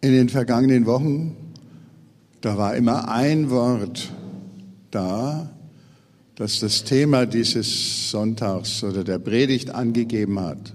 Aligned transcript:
In 0.00 0.12
den 0.12 0.28
vergangenen 0.28 0.86
Wochen, 0.86 1.36
da 2.40 2.56
war 2.58 2.76
immer 2.76 3.08
ein 3.08 3.50
Wort 3.50 4.12
da, 4.90 5.50
das 6.36 6.60
das 6.60 6.84
Thema 6.84 7.26
dieses 7.26 8.10
Sonntags 8.10 8.84
oder 8.84 9.02
der 9.04 9.18
Predigt 9.18 9.70
angegeben 9.70 10.38
hat. 10.38 10.74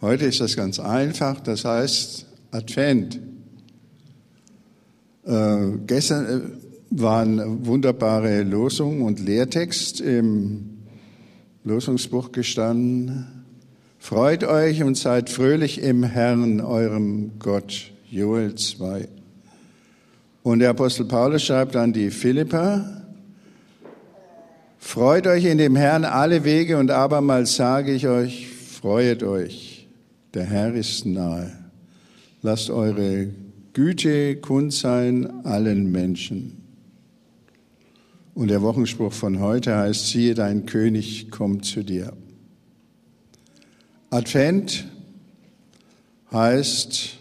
Heute 0.00 0.26
ist 0.26 0.40
das 0.40 0.54
ganz 0.54 0.78
einfach, 0.78 1.40
das 1.40 1.64
heißt 1.64 2.26
Advent. 2.50 3.20
Äh, 5.24 5.78
gestern 5.86 6.26
äh, 6.26 6.40
waren 6.90 7.66
wunderbare 7.66 8.42
Losung 8.42 9.02
und 9.02 9.20
Lehrtext 9.20 10.00
im 10.00 10.78
Losungsbuch 11.64 12.32
gestanden. 12.32 13.37
Freut 13.98 14.44
euch 14.44 14.82
und 14.82 14.96
seid 14.96 15.28
fröhlich 15.28 15.82
im 15.82 16.02
Herrn, 16.02 16.60
eurem 16.60 17.38
Gott. 17.38 17.90
Joel 18.10 18.54
2. 18.54 19.06
Und 20.42 20.60
der 20.60 20.70
Apostel 20.70 21.04
Paulus 21.04 21.42
schreibt 21.42 21.76
an 21.76 21.92
die 21.92 22.10
Philippa, 22.10 23.04
Freut 24.78 25.26
euch 25.26 25.44
in 25.44 25.58
dem 25.58 25.76
Herrn 25.76 26.04
alle 26.04 26.44
Wege 26.44 26.78
und 26.78 26.90
abermals 26.90 27.56
sage 27.56 27.92
ich 27.92 28.06
euch, 28.06 28.48
freuet 28.48 29.22
euch, 29.22 29.86
der 30.32 30.44
Herr 30.44 30.72
ist 30.72 31.04
nahe. 31.04 31.52
Lasst 32.40 32.70
eure 32.70 33.28
Güte 33.74 34.36
kund 34.36 34.72
sein 34.72 35.44
allen 35.44 35.92
Menschen. 35.92 36.62
Und 38.34 38.48
der 38.48 38.62
Wochenspruch 38.62 39.12
von 39.12 39.40
heute 39.40 39.76
heißt, 39.76 40.08
siehe, 40.08 40.34
dein 40.34 40.64
König 40.64 41.30
kommt 41.30 41.66
zu 41.66 41.82
dir. 41.82 42.12
Advent 44.10 44.86
heißt 46.32 47.18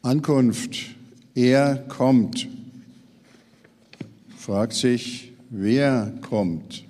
Ankunft. 0.00 0.78
Er 1.34 1.76
kommt. 1.88 2.48
Fragt 4.38 4.72
sich, 4.72 5.32
wer 5.50 6.14
kommt? 6.22 6.84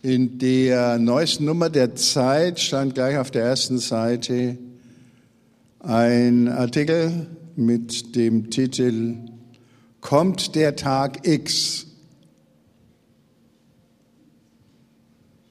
In 0.00 0.38
der 0.38 0.98
neuesten 0.98 1.44
Nummer 1.44 1.68
der 1.68 1.94
Zeit 1.94 2.58
stand 2.58 2.94
gleich 2.94 3.18
auf 3.18 3.30
der 3.30 3.44
ersten 3.44 3.78
Seite 3.78 4.56
ein 5.80 6.48
Artikel 6.48 7.26
mit 7.54 8.16
dem 8.16 8.48
Titel 8.48 9.16
kommt 10.00 10.54
der 10.54 10.74
Tag 10.74 11.26
X. 11.26 11.87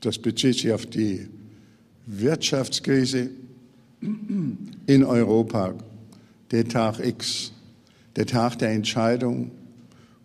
Das 0.01 0.17
bezieht 0.17 0.55
sich 0.55 0.71
auf 0.71 0.85
die 0.85 1.27
Wirtschaftskrise 2.05 3.29
in 4.01 5.03
Europa. 5.03 5.73
Der 6.51 6.67
Tag 6.67 6.99
X, 6.99 7.51
der 8.15 8.25
Tag 8.25 8.59
der 8.59 8.71
Entscheidung. 8.71 9.51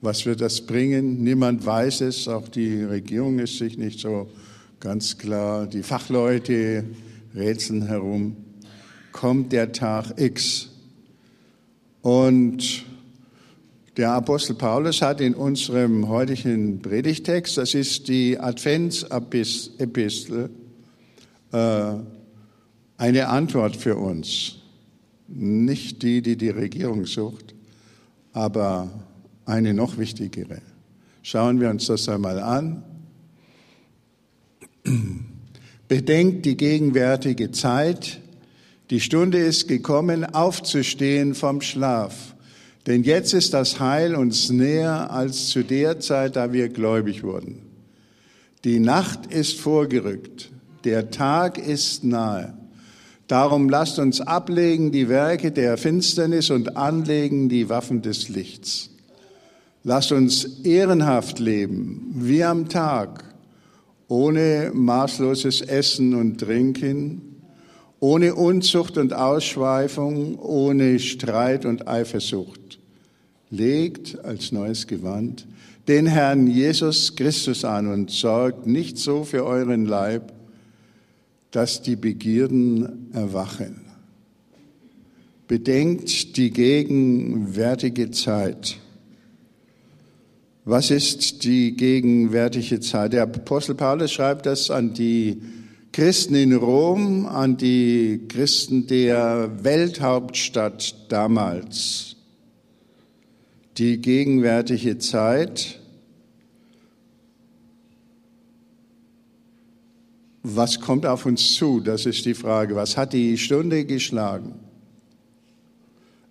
Was 0.01 0.27
wird 0.27 0.41
das 0.41 0.61
bringen? 0.61 1.23
Niemand 1.23 1.65
weiß 1.65 2.03
es, 2.03 2.29
auch 2.29 2.49
die 2.49 2.83
Regierung 2.83 3.39
ist 3.39 3.59
sich 3.59 3.79
nicht 3.79 4.01
so 4.01 4.29
ganz 4.81 5.17
klar. 5.17 5.67
Die 5.67 5.83
Fachleute 5.83 6.85
rätseln 7.35 7.87
herum. 7.87 8.37
Kommt 9.13 9.53
der 9.53 9.73
Tag 9.73 10.19
X. 10.21 10.69
Und 12.03 12.85
der 13.97 14.13
Apostel 14.13 14.55
Paulus 14.55 15.03
hat 15.03 15.21
in 15.21 15.35
unserem 15.35 16.09
heutigen 16.09 16.81
Predigtext, 16.81 17.59
das 17.59 17.75
ist 17.75 18.09
die 18.09 18.39
Adventsepistel, 18.39 20.49
äh, 21.53 21.93
eine 22.97 23.29
Antwort 23.29 23.77
für 23.77 23.97
uns. 23.97 24.57
Nicht 25.29 26.03
die, 26.03 26.23
die 26.23 26.37
die 26.37 26.51
Regierung 26.51 27.07
sucht, 27.07 27.55
aber 28.33 28.91
eine 29.45 29.75
noch 29.75 29.99
wichtigere. 29.99 30.63
Schauen 31.23 31.61
wir 31.61 31.71
uns 31.71 31.87
das 31.87 32.09
einmal 32.09 32.41
an. 32.41 32.83
Bedenkt 35.89 36.47
die 36.47 36.57
gegenwärtige 36.57 37.51
Zeit. 37.51 38.21
Die 38.91 39.01
Stunde 39.01 39.39
ist 39.39 39.69
gekommen, 39.69 40.25
aufzustehen 40.25 41.35
vom 41.35 41.61
Schlaf 41.61 42.32
denn 42.87 43.03
jetzt 43.05 43.33
ist 43.33 43.55
das 43.55 43.79
Heil 43.81 44.15
uns 44.15 44.51
näher 44.51 45.11
als 45.11 45.49
zu 45.49 45.63
der 45.63 46.01
Zeit, 46.01 46.37
da 46.37 46.53
wir 46.53 46.69
gläubig 46.69 47.23
wurden. 47.23 47.63
Die 48.65 48.79
Nacht 48.81 49.27
ist 49.27 49.59
vorgerückt, 49.61 50.51
der 50.85 51.11
Tag 51.11 51.59
ist 51.59 52.05
nahe. 52.05 52.55
Darum 53.29 53.69
lasst 53.69 53.99
uns 53.99 54.21
ablegen 54.21 54.93
die 54.93 55.09
Werke 55.09 55.53
der 55.53 55.77
Finsternis 55.79 56.51
und 56.51 56.77
anlegen 56.77 57.49
die 57.49 57.69
Waffen 57.69 58.03
des 58.03 58.29
Lichts. 58.29 58.91
Lasst 59.85 60.13
uns 60.13 60.45
ehrenhaft 60.63 61.39
leben, 61.39 62.13
wie 62.15 62.45
am 62.45 62.69
Tag, 62.69 63.25
ohne 64.07 64.71
maßloses 64.75 65.63
Essen 65.63 66.15
und 66.15 66.39
Trinken, 66.39 67.23
ohne 67.99 68.35
Unzucht 68.35 68.99
und 68.99 69.13
Ausschweifung, 69.13 70.39
ohne 70.39 70.99
Streit 70.99 71.65
und 71.65 71.89
Eifersucht. 71.89 72.62
Legt 73.53 74.25
als 74.25 74.51
neues 74.51 74.87
Gewand 74.87 75.47
den 75.87 76.07
Herrn 76.07 76.47
Jesus 76.47 77.17
Christus 77.17 77.67
an 77.67 77.87
und 77.87 78.11
sorgt 78.11 78.67
nicht 78.67 78.97
so 78.97 79.25
für 79.25 79.45
euren 79.45 79.85
Leib, 79.85 80.33
dass 81.51 81.83
die 81.83 81.97
Begierden 81.97 83.11
erwachen. 83.13 83.83
Bedenkt 85.49 86.39
die 86.39 86.51
gegenwärtige 86.51 88.11
Zeit. 88.11 88.79
Was 90.65 90.91
ist 90.91 91.45
die 91.45 91.77
gegenwärtige 91.77 92.81
Zeit? 92.81 93.13
Der 93.13 93.25
Apostel 93.25 93.75
Paulus 93.75 94.13
schreibt 94.13 94.47
das 94.47 94.71
an 94.71 94.95
die 94.95 95.43
Christen 95.93 96.37
in 96.37 96.55
Rom, 96.55 97.27
an 97.27 97.59
die 97.59 98.23
Christen 98.29 98.87
der 98.87 99.51
Welthauptstadt 99.63 101.13
damals. 101.13 102.17
Die 103.79 104.01
gegenwärtige 104.01 104.99
Zeit, 104.99 105.81
was 110.43 110.81
kommt 110.81 111.07
auf 111.07 111.27
uns 111.27 111.55
zu? 111.55 111.81
Das 111.81 112.07
ist 112.07 112.25
die 112.25 112.35
Frage. 112.35 112.75
Was 112.75 112.97
hat 112.97 113.13
die 113.13 113.39
Stunde 113.39 113.85
geschlagen? 113.85 114.55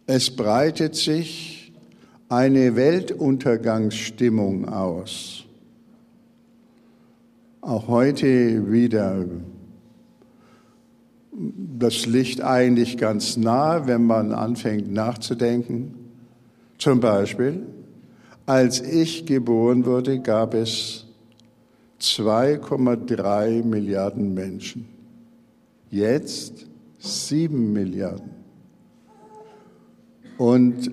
Es 0.05 0.35
breitet 0.35 0.95
sich 0.95 1.71
eine 2.29 2.75
Weltuntergangsstimmung 2.75 4.67
aus 4.67 5.45
auch 7.61 7.87
heute 7.87 8.71
wieder 8.71 9.25
das 11.33 12.05
Licht 12.05 12.41
eigentlich 12.41 12.97
ganz 12.97 13.37
nah, 13.37 13.87
wenn 13.87 14.05
man 14.05 14.33
anfängt 14.33 14.91
nachzudenken. 14.91 16.00
Zum 16.81 16.99
Beispiel, 16.99 17.61
als 18.45 18.81
ich 18.81 19.25
geboren 19.25 19.85
wurde, 19.85 20.19
gab 20.19 20.53
es 20.53 21.05
2,3 22.01 23.63
Milliarden 23.63 24.33
Menschen. 24.33 24.87
Jetzt 25.91 26.65
7 26.99 27.71
Milliarden. 27.71 28.31
Und 30.37 30.89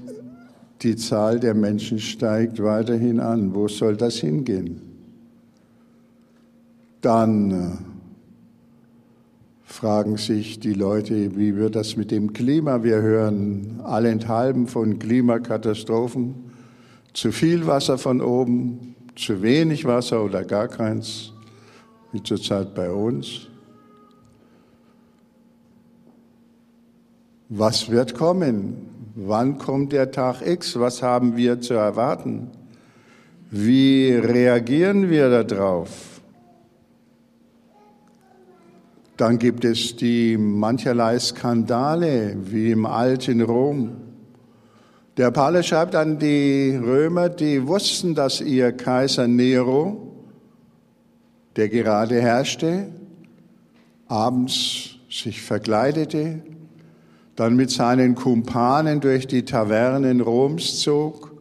die 0.82 0.96
Zahl 0.96 1.40
der 1.40 1.54
Menschen 1.54 1.98
steigt 1.98 2.62
weiterhin 2.62 3.18
an. 3.18 3.54
Wo 3.54 3.66
soll 3.66 3.96
das 3.96 4.16
hingehen? 4.16 4.88
dann 7.00 7.50
äh, 7.50 7.97
fragen 9.78 10.16
sich 10.16 10.58
die 10.58 10.72
Leute, 10.72 11.36
wie 11.36 11.54
wird 11.54 11.76
das 11.76 11.96
mit 11.96 12.10
dem 12.10 12.32
Klima? 12.32 12.82
Wir 12.82 13.00
hören 13.00 13.80
allenthalben 13.84 14.66
von 14.66 14.98
Klimakatastrophen. 14.98 16.34
Zu 17.12 17.30
viel 17.30 17.64
Wasser 17.68 17.96
von 17.96 18.20
oben, 18.20 18.96
zu 19.14 19.40
wenig 19.40 19.84
Wasser 19.84 20.24
oder 20.24 20.42
gar 20.42 20.66
keins, 20.66 21.32
wie 22.10 22.20
zurzeit 22.20 22.74
bei 22.74 22.90
uns. 22.90 23.46
Was 27.48 27.88
wird 27.88 28.14
kommen? 28.16 28.78
Wann 29.14 29.58
kommt 29.58 29.92
der 29.92 30.10
Tag 30.10 30.44
X? 30.44 30.76
Was 30.80 31.04
haben 31.04 31.36
wir 31.36 31.60
zu 31.60 31.74
erwarten? 31.74 32.50
Wie 33.52 34.10
reagieren 34.10 35.08
wir 35.08 35.44
darauf? 35.44 36.07
Dann 39.18 39.40
gibt 39.40 39.64
es 39.64 39.96
die 39.96 40.36
mancherlei 40.38 41.18
Skandale 41.18 42.36
wie 42.40 42.70
im 42.70 42.86
alten 42.86 43.42
Rom. 43.42 43.96
Der 45.16 45.32
Paulus 45.32 45.66
schreibt 45.66 45.96
an 45.96 46.20
die 46.20 46.78
Römer, 46.80 47.28
die 47.28 47.66
wussten, 47.66 48.14
dass 48.14 48.40
ihr 48.40 48.70
Kaiser 48.70 49.26
Nero, 49.26 50.14
der 51.56 51.68
gerade 51.68 52.22
herrschte, 52.22 52.86
abends 54.06 54.90
sich 55.10 55.42
verkleidete, 55.42 56.40
dann 57.34 57.56
mit 57.56 57.70
seinen 57.72 58.14
Kumpanen 58.14 59.00
durch 59.00 59.26
die 59.26 59.44
Tavernen 59.44 60.20
Roms 60.20 60.78
zog, 60.78 61.32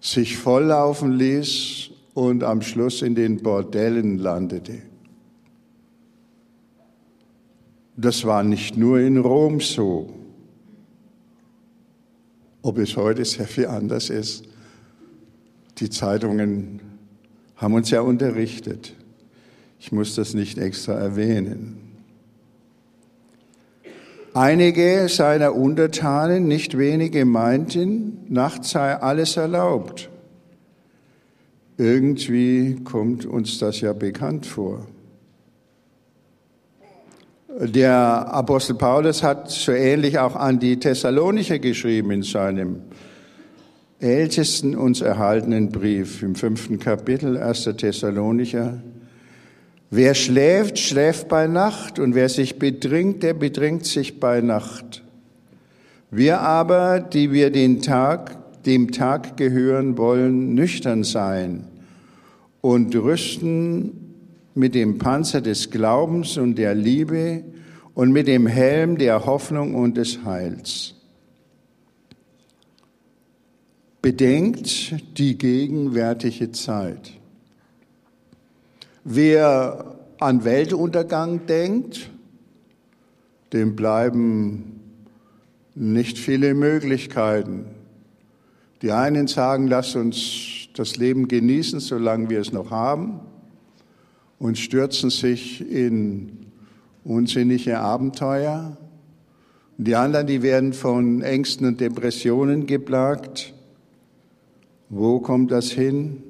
sich 0.00 0.38
volllaufen 0.38 1.12
ließ 1.12 1.90
und 2.14 2.42
am 2.42 2.62
Schluss 2.62 3.02
in 3.02 3.14
den 3.14 3.42
Bordellen 3.42 4.16
landete. 4.16 4.91
Das 7.96 8.24
war 8.24 8.42
nicht 8.42 8.76
nur 8.76 9.00
in 9.00 9.18
Rom 9.18 9.60
so, 9.60 10.10
ob 12.62 12.78
es 12.78 12.96
heute 12.96 13.24
sehr 13.24 13.46
viel 13.46 13.66
anders 13.66 14.08
ist. 14.08 14.44
Die 15.78 15.90
Zeitungen 15.90 16.80
haben 17.56 17.74
uns 17.74 17.90
ja 17.90 18.00
unterrichtet. 18.00 18.94
Ich 19.78 19.92
muss 19.92 20.14
das 20.14 20.32
nicht 20.32 20.58
extra 20.58 20.94
erwähnen. 20.94 21.78
Einige 24.34 25.08
seiner 25.08 25.54
Untertanen, 25.54 26.48
nicht 26.48 26.78
wenige, 26.78 27.26
meinten, 27.26 28.24
nachts 28.28 28.70
sei 28.70 28.96
alles 28.96 29.36
erlaubt. 29.36 30.08
Irgendwie 31.76 32.76
kommt 32.84 33.26
uns 33.26 33.58
das 33.58 33.82
ja 33.82 33.92
bekannt 33.92 34.46
vor. 34.46 34.86
Der 37.60 38.32
Apostel 38.32 38.76
Paulus 38.76 39.22
hat 39.22 39.50
so 39.50 39.72
ähnlich 39.72 40.18
auch 40.18 40.36
an 40.36 40.58
die 40.58 40.78
Thessalonicher 40.78 41.58
geschrieben 41.58 42.10
in 42.10 42.22
seinem 42.22 42.80
ältesten 44.00 44.74
uns 44.74 45.02
erhaltenen 45.02 45.68
Brief 45.68 46.22
im 46.22 46.34
fünften 46.34 46.78
Kapitel 46.78 47.36
1. 47.36 47.64
Thessalonicher. 47.76 48.82
Wer 49.90 50.14
schläft, 50.14 50.78
schläft 50.78 51.28
bei 51.28 51.46
Nacht 51.46 51.98
und 51.98 52.14
wer 52.14 52.30
sich 52.30 52.58
bedringt, 52.58 53.22
der 53.22 53.34
bedringt 53.34 53.84
sich 53.84 54.18
bei 54.18 54.40
Nacht. 54.40 55.02
Wir 56.10 56.40
aber, 56.40 57.00
die 57.00 57.32
wir 57.32 57.50
den 57.50 57.82
Tag, 57.82 58.62
dem 58.64 58.92
Tag 58.92 59.36
gehören 59.36 59.98
wollen, 59.98 60.54
nüchtern 60.54 61.04
sein 61.04 61.64
und 62.62 62.96
rüsten 62.96 64.01
mit 64.54 64.74
dem 64.74 64.98
Panzer 64.98 65.40
des 65.40 65.70
Glaubens 65.70 66.36
und 66.36 66.56
der 66.56 66.74
Liebe 66.74 67.44
und 67.94 68.12
mit 68.12 68.26
dem 68.26 68.46
Helm 68.46 68.98
der 68.98 69.26
Hoffnung 69.26 69.74
und 69.74 69.96
des 69.96 70.24
Heils. 70.24 70.94
Bedenkt 74.00 75.18
die 75.18 75.38
gegenwärtige 75.38 76.50
Zeit. 76.52 77.12
Wer 79.04 79.96
an 80.18 80.44
Weltuntergang 80.44 81.46
denkt, 81.46 82.10
dem 83.52 83.76
bleiben 83.76 84.80
nicht 85.74 86.18
viele 86.18 86.54
Möglichkeiten. 86.54 87.66
Die 88.82 88.92
einen 88.92 89.26
sagen, 89.26 89.68
lass 89.68 89.94
uns 89.94 90.68
das 90.74 90.96
Leben 90.96 91.28
genießen, 91.28 91.80
solange 91.80 92.30
wir 92.30 92.40
es 92.40 92.52
noch 92.52 92.70
haben, 92.70 93.20
und 94.42 94.58
stürzen 94.58 95.08
sich 95.08 95.60
in 95.70 96.46
unsinnige 97.04 97.78
Abenteuer. 97.78 98.76
Die 99.78 99.94
anderen, 99.94 100.26
die 100.26 100.42
werden 100.42 100.72
von 100.72 101.22
Ängsten 101.22 101.64
und 101.64 101.80
Depressionen 101.80 102.66
geplagt. 102.66 103.54
Wo 104.88 105.20
kommt 105.20 105.52
das 105.52 105.70
hin? 105.70 106.24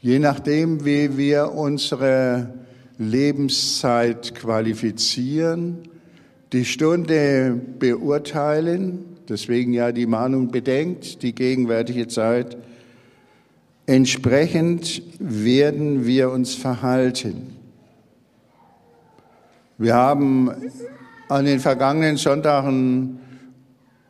Je 0.00 0.18
nachdem, 0.18 0.84
wie 0.84 1.16
wir 1.16 1.52
unsere 1.52 2.52
Lebenszeit 2.98 4.34
qualifizieren, 4.34 5.78
die 6.52 6.64
Stunde 6.64 7.56
beurteilen, 7.78 9.04
deswegen 9.28 9.72
ja 9.72 9.92
die 9.92 10.06
Mahnung 10.06 10.48
bedenkt, 10.50 11.22
die 11.22 11.36
gegenwärtige 11.36 12.08
Zeit, 12.08 12.56
entsprechend 13.86 15.02
werden 15.18 16.06
wir 16.06 16.30
uns 16.30 16.54
verhalten. 16.54 17.56
Wir 19.76 19.94
haben 19.94 20.50
an 21.28 21.44
den 21.44 21.60
vergangenen 21.60 22.16
Sonntagen 22.16 23.18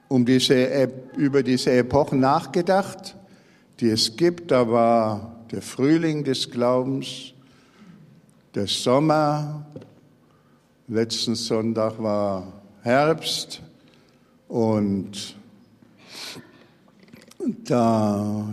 um 0.08 0.24
diese, 0.24 0.88
über 1.16 1.42
diese 1.42 1.72
Epochen 1.72 2.20
nachgedacht, 2.20 3.16
die 3.80 3.88
es 3.88 4.16
gibt. 4.16 4.50
Da 4.50 4.70
war 4.70 5.34
der 5.50 5.62
Frühling 5.62 6.24
des 6.24 6.50
Glaubens, 6.50 7.32
der 8.54 8.66
Sommer, 8.66 9.66
letzten 10.86 11.34
Sonntag 11.34 12.00
war 12.00 12.52
Herbst 12.82 13.62
und 14.48 15.34
da 17.64 18.46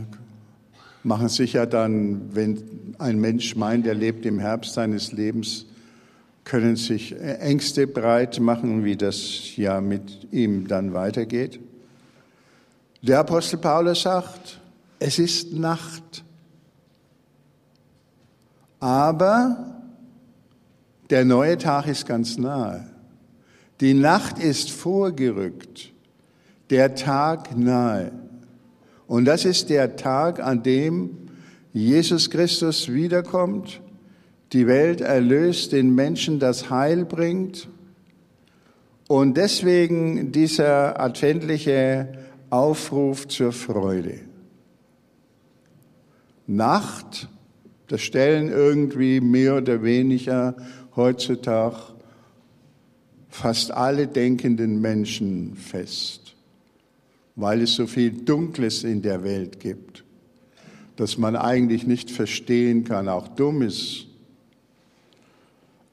machen 1.03 1.29
sich 1.29 1.53
ja 1.53 1.65
dann, 1.65 2.35
wenn 2.35 2.95
ein 2.99 3.19
Mensch 3.19 3.55
meint, 3.55 3.87
er 3.87 3.95
lebt 3.95 4.25
im 4.25 4.39
Herbst 4.39 4.73
seines 4.73 5.11
Lebens, 5.11 5.65
können 6.43 6.75
sich 6.75 7.19
Ängste 7.19 7.87
breit 7.87 8.39
machen, 8.39 8.83
wie 8.83 8.95
das 8.95 9.55
ja 9.55 9.81
mit 9.81 10.27
ihm 10.31 10.67
dann 10.67 10.93
weitergeht. 10.93 11.59
Der 13.01 13.19
Apostel 13.19 13.57
Paulus 13.57 14.01
sagt, 14.01 14.59
es 14.99 15.17
ist 15.17 15.53
Nacht. 15.53 16.23
Aber 18.79 19.75
der 21.09 21.25
neue 21.25 21.57
Tag 21.57 21.87
ist 21.87 22.05
ganz 22.05 22.37
nahe. 22.37 22.87
Die 23.79 23.93
Nacht 23.93 24.37
ist 24.37 24.71
vorgerückt, 24.71 25.91
der 26.69 26.95
Tag 26.95 27.57
nahe. 27.57 28.11
Und 29.11 29.25
das 29.25 29.43
ist 29.43 29.69
der 29.69 29.97
Tag, 29.97 30.39
an 30.39 30.63
dem 30.63 31.17
Jesus 31.73 32.29
Christus 32.29 32.87
wiederkommt 32.87 33.81
die 34.53 34.67
Welt 34.67 35.01
erlöst, 35.01 35.73
den 35.73 35.93
Menschen 35.93 36.39
das 36.39 36.69
Heil 36.69 37.03
bringt. 37.03 37.67
Und 39.09 39.35
deswegen 39.35 40.31
dieser 40.31 40.97
adventliche 40.97 42.07
Aufruf 42.49 43.27
zur 43.27 43.51
Freude. 43.51 44.21
Nacht, 46.47 47.27
das 47.89 47.99
stellen 47.99 48.47
irgendwie 48.47 49.19
mehr 49.19 49.57
oder 49.57 49.83
weniger 49.83 50.55
heutzutage 50.95 51.81
fast 53.27 53.71
alle 53.71 54.07
denkenden 54.07 54.79
Menschen 54.79 55.57
fest, 55.57 56.20
weil 57.41 57.63
es 57.63 57.75
so 57.75 57.87
viel 57.87 58.11
Dunkles 58.11 58.83
in 58.83 59.01
der 59.01 59.23
Welt 59.23 59.59
gibt, 59.59 60.05
dass 60.95 61.17
man 61.17 61.35
eigentlich 61.35 61.85
nicht 61.85 62.11
verstehen 62.11 62.83
kann, 62.85 63.09
auch 63.09 63.27
Dummes 63.27 64.07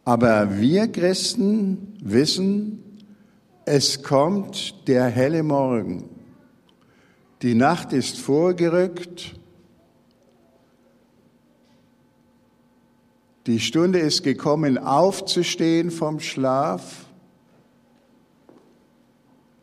aber 0.08 0.58
wir 0.58 0.88
Christen 0.88 1.94
wissen, 2.00 2.82
es 3.66 4.02
kommt 4.02 4.88
der 4.88 5.04
helle 5.04 5.42
Morgen. 5.42 6.08
Die 7.42 7.54
Nacht 7.54 7.92
ist 7.92 8.16
vorgerückt. 8.16 9.34
Die 13.46 13.60
Stunde 13.60 13.98
ist 13.98 14.22
gekommen, 14.22 14.78
aufzustehen 14.78 15.90
vom 15.90 16.20
Schlaf. 16.20 17.04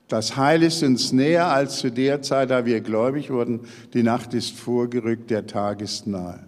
Das 0.07 0.37
Heil 0.37 0.61
ist 0.61 0.83
uns 0.83 1.11
näher 1.11 1.51
als 1.51 1.79
zu 1.79 1.91
der 1.91 2.21
Zeit, 2.21 2.51
da 2.51 2.65
wir 2.65 2.81
gläubig 2.81 3.31
wurden. 3.31 3.61
Die 3.93 4.03
Nacht 4.03 4.33
ist 4.33 4.51
vorgerückt, 4.51 5.31
der 5.31 5.47
Tag 5.47 5.81
ist 5.81 6.05
nahe. 6.05 6.39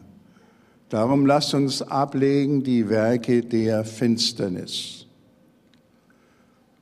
Darum 0.89 1.25
lasst 1.25 1.53
uns 1.53 1.81
ablegen 1.81 2.63
die 2.63 2.87
Werke 2.87 3.41
der 3.41 3.83
Finsternis. 3.83 5.07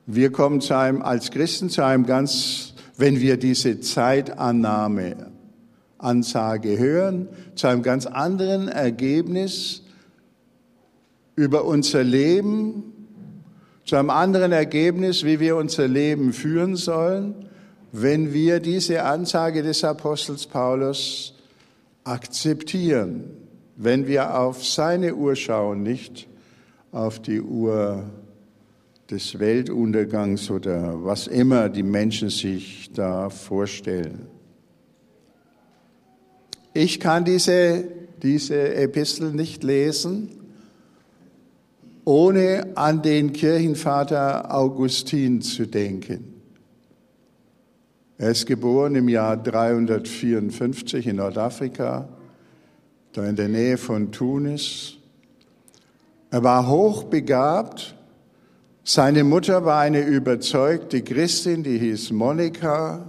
Wir 0.04 0.30
kommen 0.30 0.60
zu 0.60 0.76
einem, 0.76 1.02
als 1.02 1.30
Christen 1.30 1.70
zu 1.70 1.84
einem 1.84 2.06
ganz, 2.06 2.74
wenn 2.96 3.20
wir 3.20 3.36
diese 3.36 3.80
Zeitannahme, 3.80 5.32
Ansage 5.98 6.78
hören, 6.78 7.28
zu 7.56 7.66
einem 7.66 7.82
ganz 7.82 8.06
anderen 8.06 8.68
Ergebnis 8.68 9.82
über 11.34 11.64
unser 11.64 12.04
Leben, 12.04 12.92
zu 13.86 13.96
einem 13.96 14.10
anderen 14.10 14.52
Ergebnis, 14.52 15.24
wie 15.24 15.40
wir 15.40 15.56
unser 15.56 15.88
Leben 15.88 16.34
führen 16.34 16.76
sollen, 16.76 17.48
wenn 17.92 18.34
wir 18.34 18.60
diese 18.60 19.04
Ansage 19.04 19.62
des 19.62 19.82
Apostels 19.84 20.46
Paulus 20.46 21.34
akzeptieren 22.04 23.46
wenn 23.76 24.06
wir 24.06 24.38
auf 24.38 24.64
seine 24.64 25.14
Uhr 25.14 25.36
schauen, 25.36 25.82
nicht 25.82 26.26
auf 26.92 27.20
die 27.20 27.40
Uhr 27.40 28.04
des 29.10 29.38
Weltuntergangs 29.38 30.50
oder 30.50 31.04
was 31.04 31.26
immer 31.26 31.68
die 31.68 31.82
Menschen 31.82 32.30
sich 32.30 32.90
da 32.92 33.30
vorstellen. 33.30 34.26
Ich 36.72 36.98
kann 37.00 37.24
diese, 37.24 37.84
diese 38.22 38.74
Epistel 38.74 39.32
nicht 39.32 39.62
lesen, 39.62 40.30
ohne 42.06 42.68
an 42.76 43.02
den 43.02 43.32
Kirchenvater 43.32 44.54
Augustin 44.54 45.42
zu 45.42 45.66
denken. 45.66 46.40
Er 48.16 48.30
ist 48.30 48.46
geboren 48.46 48.94
im 48.94 49.08
Jahr 49.08 49.36
354 49.36 51.08
in 51.08 51.16
Nordafrika, 51.16 52.08
da 53.12 53.26
in 53.26 53.34
der 53.34 53.48
Nähe 53.48 53.76
von 53.76 54.12
Tunis. 54.12 54.94
Er 56.30 56.44
war 56.44 56.68
hochbegabt. 56.68 57.96
Seine 58.84 59.24
Mutter 59.24 59.64
war 59.64 59.80
eine 59.80 60.00
überzeugte 60.00 61.02
Christin, 61.02 61.64
die 61.64 61.76
hieß 61.76 62.12
Monika. 62.12 63.04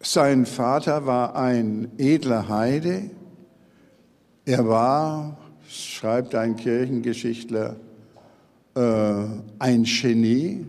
Sein 0.00 0.46
Vater 0.46 1.04
war 1.04 1.34
ein 1.34 1.90
edler 1.98 2.48
Heide. 2.48 3.10
Er 4.44 4.68
war, 4.68 5.36
schreibt 5.68 6.34
ein 6.34 6.56
Kirchengeschichtler, 6.56 7.76
äh, 8.74 9.24
ein 9.58 9.84
Genie. 9.84 10.64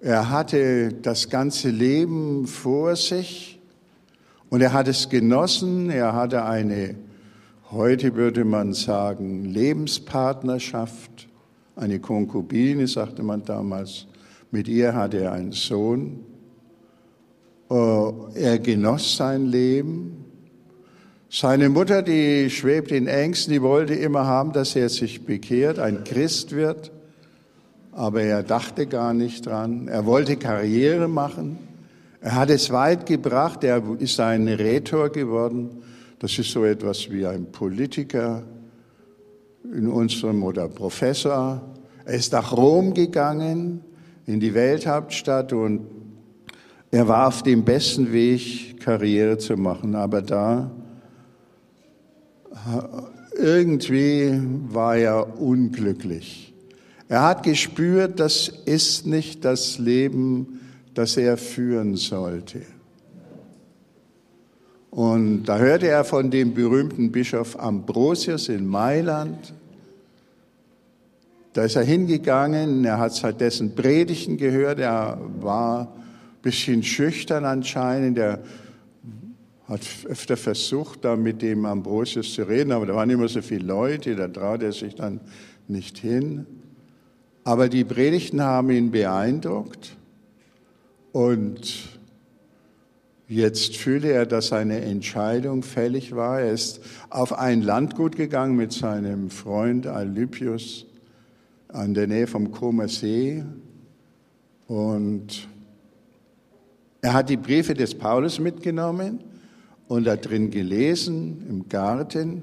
Er 0.00 0.30
hatte 0.30 0.92
das 0.92 1.30
ganze 1.30 1.70
Leben 1.70 2.46
vor 2.46 2.96
sich 2.96 3.60
und 4.50 4.60
er 4.60 4.72
hat 4.72 4.88
es 4.88 5.08
genossen. 5.08 5.88
Er 5.90 6.12
hatte 6.14 6.44
eine, 6.44 6.96
heute 7.70 8.14
würde 8.14 8.44
man 8.44 8.74
sagen, 8.74 9.46
Lebenspartnerschaft, 9.46 11.28
eine 11.74 11.98
Konkubine, 11.98 12.86
sagte 12.86 13.22
man 13.22 13.44
damals. 13.44 14.06
Mit 14.50 14.68
ihr 14.68 14.94
hatte 14.94 15.18
er 15.18 15.32
einen 15.32 15.52
Sohn. 15.52 16.20
Äh, 17.70 17.74
er 18.34 18.58
genoss 18.58 19.16
sein 19.16 19.46
Leben. 19.46 20.21
Seine 21.34 21.70
Mutter, 21.70 22.02
die 22.02 22.50
schwebt 22.50 22.92
in 22.92 23.06
Ängsten, 23.06 23.54
die 23.54 23.62
wollte 23.62 23.94
immer 23.94 24.26
haben, 24.26 24.52
dass 24.52 24.76
er 24.76 24.90
sich 24.90 25.24
bekehrt, 25.24 25.78
ein 25.78 26.04
Christ 26.04 26.52
wird. 26.52 26.92
Aber 27.90 28.20
er 28.20 28.42
dachte 28.42 28.86
gar 28.86 29.14
nicht 29.14 29.46
dran. 29.46 29.88
Er 29.88 30.04
wollte 30.04 30.36
Karriere 30.36 31.08
machen. 31.08 31.56
Er 32.20 32.34
hat 32.34 32.50
es 32.50 32.70
weit 32.70 33.06
gebracht. 33.06 33.64
Er 33.64 33.82
ist 33.98 34.20
ein 34.20 34.46
Rhetor 34.46 35.08
geworden. 35.08 35.70
Das 36.18 36.38
ist 36.38 36.50
so 36.50 36.66
etwas 36.66 37.10
wie 37.10 37.26
ein 37.26 37.50
Politiker 37.50 38.42
in 39.74 39.88
unserem 39.88 40.42
oder 40.42 40.68
Professor. 40.68 41.62
Er 42.04 42.14
ist 42.14 42.34
nach 42.34 42.54
Rom 42.54 42.92
gegangen, 42.92 43.80
in 44.26 44.38
die 44.38 44.52
Welthauptstadt 44.52 45.54
und 45.54 45.86
er 46.90 47.08
war 47.08 47.28
auf 47.28 47.42
dem 47.42 47.64
besten 47.64 48.12
Weg, 48.12 48.80
Karriere 48.80 49.38
zu 49.38 49.56
machen. 49.56 49.94
Aber 49.94 50.20
da 50.20 50.70
irgendwie 53.36 54.40
war 54.68 54.96
er 54.96 55.40
unglücklich. 55.40 56.52
Er 57.08 57.22
hat 57.22 57.42
gespürt, 57.42 58.20
das 58.20 58.48
ist 58.48 59.06
nicht 59.06 59.44
das 59.44 59.78
Leben, 59.78 60.60
das 60.94 61.16
er 61.16 61.36
führen 61.36 61.96
sollte. 61.96 62.62
Und 64.90 65.44
da 65.44 65.58
hörte 65.58 65.88
er 65.88 66.04
von 66.04 66.30
dem 66.30 66.54
berühmten 66.54 67.12
Bischof 67.12 67.58
Ambrosius 67.58 68.48
in 68.48 68.66
Mailand. 68.66 69.54
Da 71.54 71.64
ist 71.64 71.76
er 71.76 71.82
hingegangen, 71.82 72.84
er 72.84 72.98
hat 72.98 73.40
dessen 73.40 73.74
Predigten 73.74 74.36
gehört, 74.36 74.78
er 74.78 75.18
war 75.40 75.80
ein 75.82 76.42
bisschen 76.42 76.82
schüchtern 76.82 77.44
anscheinend, 77.44 78.18
er 78.18 78.40
hat 79.68 79.80
öfter 80.06 80.36
versucht, 80.36 81.04
da 81.04 81.16
mit 81.16 81.42
dem 81.42 81.64
Ambrosius 81.64 82.34
zu 82.34 82.42
reden, 82.42 82.72
aber 82.72 82.86
da 82.86 82.94
waren 82.94 83.10
immer 83.10 83.28
so 83.28 83.42
viele 83.42 83.66
Leute, 83.66 84.16
da 84.16 84.28
traut 84.28 84.62
er 84.62 84.72
sich 84.72 84.94
dann 84.94 85.20
nicht 85.68 85.98
hin. 85.98 86.46
Aber 87.44 87.68
die 87.68 87.84
Predigten 87.84 88.40
haben 88.40 88.70
ihn 88.70 88.90
beeindruckt 88.90 89.96
und 91.12 91.98
jetzt 93.28 93.76
fühlte 93.76 94.12
er, 94.12 94.26
dass 94.26 94.48
seine 94.48 94.80
Entscheidung 94.80 95.62
fällig 95.62 96.14
war. 96.14 96.40
Er 96.40 96.52
ist 96.52 96.80
auf 97.10 97.38
ein 97.38 97.62
Landgut 97.62 98.16
gegangen 98.16 98.56
mit 98.56 98.72
seinem 98.72 99.30
Freund 99.30 99.86
Alypius 99.86 100.86
an 101.68 101.94
der 101.94 102.06
Nähe 102.06 102.26
vom 102.26 102.50
Comer 102.50 102.88
See 102.88 103.44
und 104.66 105.48
er 107.00 107.14
hat 107.14 107.30
die 107.30 107.36
Briefe 107.36 107.74
des 107.74 107.94
Paulus 107.94 108.38
mitgenommen 108.38 109.31
und 109.88 110.04
da 110.04 110.16
drin 110.16 110.50
gelesen 110.50 111.46
im 111.48 111.68
Garten. 111.68 112.42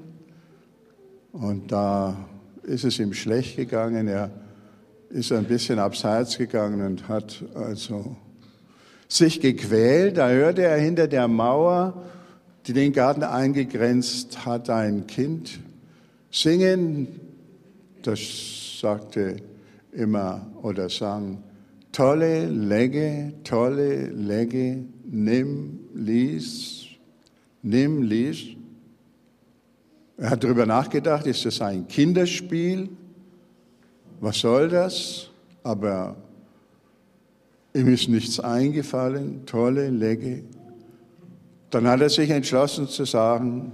Und 1.32 1.72
da 1.72 2.16
ist 2.62 2.84
es 2.84 2.98
ihm 2.98 3.12
schlecht 3.12 3.56
gegangen. 3.56 4.08
Er 4.08 4.30
ist 5.10 5.32
ein 5.32 5.44
bisschen 5.44 5.78
abseits 5.78 6.38
gegangen 6.38 6.86
und 6.86 7.08
hat 7.08 7.44
also 7.54 8.16
sich 9.08 9.40
gequält. 9.40 10.16
Da 10.16 10.28
hörte 10.28 10.62
er 10.62 10.78
hinter 10.78 11.08
der 11.08 11.28
Mauer, 11.28 12.02
die 12.66 12.72
den 12.72 12.92
Garten 12.92 13.22
eingegrenzt 13.22 14.44
hat, 14.46 14.70
ein 14.70 15.06
Kind 15.06 15.60
singen. 16.30 17.08
Das 18.02 18.20
sagte 18.80 19.36
immer 19.92 20.46
oder 20.62 20.88
sang, 20.88 21.42
tolle 21.92 22.46
Legge, 22.46 23.32
tolle 23.44 24.06
Legge, 24.06 24.84
nimm, 25.04 25.80
lies, 25.94 26.86
nimm, 27.62 28.02
lies. 28.02 28.56
Er 30.16 30.30
hat 30.30 30.44
darüber 30.44 30.66
nachgedacht, 30.66 31.26
ist 31.26 31.44
das 31.44 31.60
ein 31.60 31.88
Kinderspiel? 31.88 32.88
Was 34.20 34.38
soll 34.40 34.68
das? 34.68 35.30
Aber 35.62 36.16
ihm 37.74 37.88
ist 37.88 38.08
nichts 38.08 38.38
eingefallen, 38.38 39.46
tolle 39.46 39.90
Legge. 39.90 40.44
Dann 41.70 41.86
hat 41.86 42.00
er 42.00 42.10
sich 42.10 42.30
entschlossen 42.30 42.88
zu 42.88 43.04
sagen, 43.04 43.72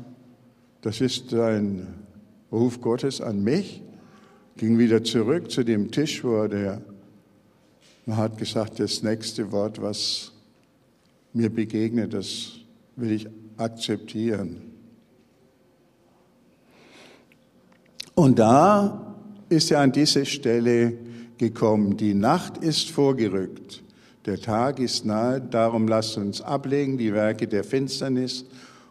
das 0.82 1.00
ist 1.00 1.32
ein 1.34 1.86
Ruf 2.52 2.80
Gottes 2.80 3.20
an 3.20 3.42
mich, 3.42 3.82
ging 4.56 4.78
wieder 4.78 5.02
zurück 5.02 5.50
zu 5.50 5.64
dem 5.64 5.90
Tisch, 5.90 6.22
wo 6.22 6.42
er 6.44 6.80
man 8.06 8.18
hat 8.18 8.38
gesagt, 8.38 8.78
das 8.78 9.02
nächste 9.02 9.50
Wort, 9.50 9.82
was 9.82 10.30
mir 11.32 11.50
begegnet, 11.50 12.14
das 12.14 12.52
will 12.94 13.10
ich 13.10 13.28
akzeptieren. 13.56 14.62
Und 18.14 18.38
da 18.38 19.14
ist 19.48 19.70
er 19.70 19.80
an 19.80 19.92
diese 19.92 20.24
Stelle 20.24 20.94
gekommen. 21.38 21.96
Die 21.96 22.14
Nacht 22.14 22.58
ist 22.58 22.90
vorgerückt. 22.90 23.82
Der 24.24 24.40
Tag 24.40 24.80
ist 24.80 25.04
nahe. 25.04 25.40
Darum 25.40 25.86
lasst 25.86 26.16
uns 26.16 26.40
ablegen 26.40 26.98
die 26.98 27.12
Werke 27.12 27.46
der 27.46 27.62
Finsternis 27.62 28.46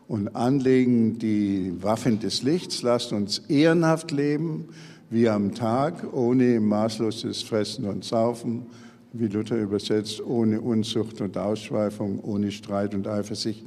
und 0.07 0.35
anlegen 0.35 1.17
die 1.17 1.73
Waffen 1.81 2.19
des 2.19 2.43
Lichts. 2.43 2.83
Lasst 2.83 3.11
uns 3.11 3.39
ehrenhaft 3.49 4.11
leben, 4.11 4.69
wie 5.09 5.27
am 5.27 5.53
Tag, 5.53 6.13
ohne 6.13 6.59
maßloses 6.59 7.41
Fressen 7.41 7.85
und 7.85 8.03
Saufen, 8.03 8.67
wie 9.11 9.27
Luther 9.27 9.57
übersetzt, 9.57 10.21
ohne 10.21 10.61
Unzucht 10.61 11.21
und 11.21 11.37
Ausschweifung, 11.37 12.19
ohne 12.19 12.51
Streit 12.51 12.93
und 12.93 13.07
Eifersicht 13.07 13.65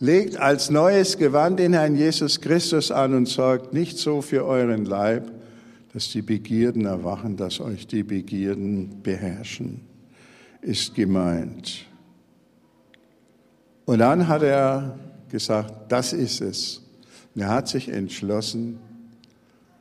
Legt 0.00 0.36
als 0.36 0.70
neues 0.70 1.18
Gewand 1.18 1.58
den 1.58 1.72
Herrn 1.72 1.96
Jesus 1.96 2.40
Christus 2.40 2.90
an 2.90 3.14
und 3.14 3.26
sorgt 3.26 3.72
nicht 3.72 3.96
so 3.96 4.22
für 4.22 4.44
euren 4.44 4.84
Leib, 4.84 5.30
dass 5.92 6.10
die 6.10 6.22
Begierden 6.22 6.86
erwachen, 6.86 7.36
dass 7.36 7.60
euch 7.60 7.86
die 7.86 8.02
Begierden 8.02 9.02
beherrschen, 9.02 9.82
ist 10.60 10.94
gemeint. 10.94 11.86
Und 13.84 14.00
dann 14.00 14.26
hat 14.26 14.42
er 14.42 14.98
gesagt, 15.30 15.92
das 15.92 16.12
ist 16.12 16.40
es. 16.40 16.82
Und 17.34 17.42
er 17.42 17.50
hat 17.50 17.68
sich 17.68 17.88
entschlossen, 17.88 18.78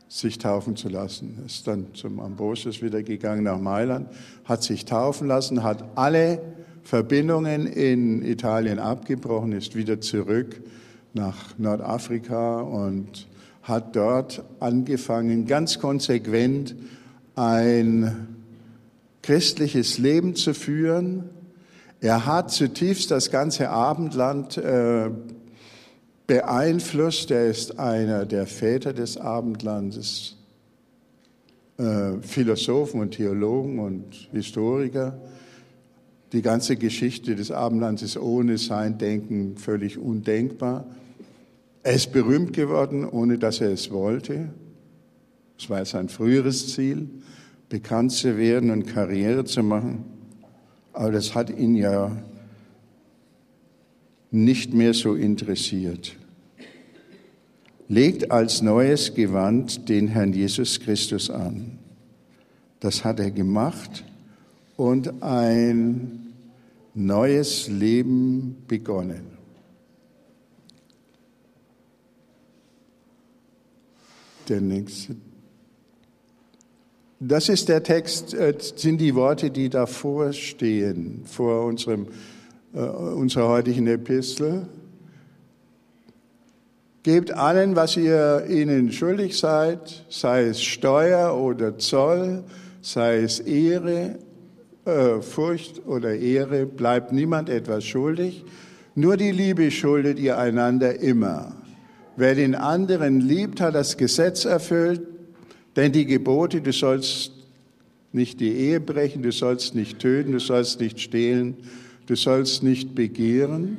sich 0.08 0.38
taufen 0.38 0.76
zu 0.76 0.90
lassen. 0.90 1.42
Ist 1.46 1.66
dann 1.68 1.96
zum 1.96 2.20
Ambrosius 2.20 2.84
wieder 2.84 3.02
gegangen 3.02 3.44
nach 3.44 3.60
Mailand, 3.60 4.10
hat 4.46 4.62
sich 4.62 4.86
taufen 4.86 5.28
lassen, 5.28 5.64
hat 5.64 5.84
alle 5.96 6.40
Verbindungen 6.84 7.66
in 7.66 8.24
Italien 8.24 8.80
abgebrochen, 8.80 9.54
ist 9.54 9.76
wieder 9.76 10.02
zurück 10.02 10.62
nach 11.14 11.58
Nordafrika 11.58 12.62
und 12.62 13.28
hat 13.62 13.96
dort 13.96 14.44
angefangen, 14.60 15.46
ganz 15.48 15.80
konsequent 15.80 16.76
ein 17.36 18.28
christliches 19.22 19.98
Leben 19.98 20.36
zu 20.36 20.54
führen. 20.54 21.30
Er 22.02 22.26
hat 22.26 22.52
zutiefst 22.52 23.10
das 23.10 23.32
ganze 23.32 23.70
Abendland 23.70 24.58
äh, 24.58 25.10
beeinflusst. 26.28 27.32
Er 27.32 27.48
ist 27.48 27.80
einer 27.80 28.26
der 28.26 28.46
Väter 28.46 28.92
des 28.92 29.18
Abendlandes, 29.18 30.36
äh, 31.78 32.22
Philosophen 32.22 33.00
und 33.00 33.12
Theologen 33.12 33.80
und 33.80 34.28
Historiker. 34.34 35.18
Die 36.34 36.42
ganze 36.42 36.78
Geschichte 36.78 37.36
des 37.36 37.52
Abendlands 37.52 38.02
ist 38.02 38.18
ohne 38.18 38.58
sein 38.58 38.98
Denken 38.98 39.56
völlig 39.56 40.00
undenkbar. 40.00 40.88
Er 41.84 41.94
ist 41.94 42.12
berühmt 42.12 42.54
geworden, 42.54 43.06
ohne 43.06 43.38
dass 43.38 43.62
er 43.62 43.70
es 43.70 43.92
wollte. 43.92 44.50
Das 45.60 45.70
war 45.70 45.86
sein 45.86 46.10
früheres 46.10 46.74
Ziel, 46.74 47.08
bekannt 47.70 48.14
zu 48.14 48.36
werden 48.36 48.72
und 48.72 48.88
Karriere 48.88 49.46
zu 49.46 49.62
machen. 49.62 50.06
Aber 50.92 51.12
das 51.12 51.36
hat 51.36 51.52
ihn 51.52 51.76
ja 51.76 52.12
nicht 54.32 54.74
mehr 54.74 54.96
so 54.96 55.14
interessiert. 55.14 56.16
Legt 57.88 58.32
als 58.32 58.64
neues 58.64 59.14
Gewand 59.14 59.88
den 59.88 60.08
Herrn 60.08 60.34
Jesus 60.34 60.80
Christus 60.80 61.30
an. 61.30 61.78
Das 62.80 63.04
hat 63.04 63.20
er 63.20 63.30
gemacht 63.30 64.04
und 64.78 65.22
ein 65.22 66.34
neues 66.94 67.68
Leben 67.68 68.64
begonnen. 68.68 69.38
Der 74.50 74.62
nächste. 74.62 75.16
Das 77.20 77.48
ist 77.48 77.70
der 77.70 77.82
Text, 77.84 78.34
äh, 78.34 78.54
sind 78.60 79.00
die 79.00 79.16
Worte, 79.16 79.50
die 79.50 79.70
davor 79.70 80.34
stehen, 80.34 81.22
vor 81.26 81.66
unserem, 81.66 82.08
äh, 82.74 82.80
unserer 82.80 83.48
heutigen 83.48 83.88
Epistel. 83.88 84.68
Gebt 87.04 87.32
allen, 87.32 87.78
was 87.78 87.96
ihr 87.96 88.46
ihnen 88.50 88.92
schuldig 88.92 89.38
seid, 89.38 90.06
sei 90.10 90.44
es 90.44 90.62
Steuer 90.62 91.38
oder 91.38 91.78
Zoll, 91.78 92.44
sei 92.82 93.22
es 93.22 93.40
Ehre, 93.40 94.20
äh, 94.86 95.22
Furcht 95.22 95.86
oder 95.86 96.16
Ehre, 96.16 96.66
bleibt 96.66 97.14
niemand 97.14 97.50
etwas 97.50 97.86
schuldig. 97.86 98.44
Nur 98.96 99.18
die 99.18 99.32
Liebe 99.32 99.72
schuldet 99.72 100.20
ihr 100.20 100.38
einander 100.38 101.00
immer. 101.00 101.56
Wer 102.16 102.36
den 102.36 102.54
anderen 102.54 103.22
liebt, 103.22 103.60
hat 103.62 103.76
das 103.76 103.98
Gesetz 103.98 104.46
erfüllt, 104.46 105.02
denn 105.76 105.92
die 105.92 106.06
Gebote, 106.06 106.62
du 106.62 106.72
sollst 106.72 107.32
nicht 108.12 108.40
die 108.40 108.52
Ehe 108.52 108.80
brechen, 108.80 109.24
du 109.24 109.32
sollst 109.32 109.74
nicht 109.74 110.00
töten, 110.00 110.34
du 110.34 110.40
sollst 110.40 110.80
nicht 110.80 111.00
stehlen, 111.00 111.58
du 112.06 112.16
sollst 112.16 112.62
nicht 112.62 112.94
begehren. 112.94 113.78